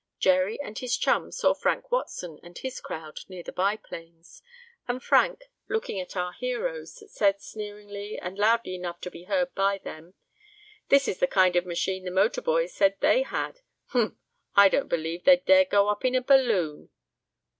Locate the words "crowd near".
2.81-3.43